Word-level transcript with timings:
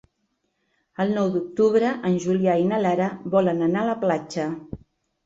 El 1.03 1.11
nou 1.17 1.27
d'octubre 1.35 1.91
en 2.11 2.15
Julià 2.23 2.55
i 2.63 2.65
na 2.71 2.79
Lara 2.87 3.11
volen 3.37 3.63
anar 3.67 3.83
a 3.87 3.89
la 3.91 3.95
platja. 4.07 4.49